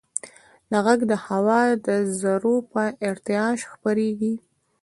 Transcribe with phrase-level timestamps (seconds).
[0.85, 1.87] غږ د هوا د
[2.19, 4.33] ذرّو په ارتعاش خپرېږي.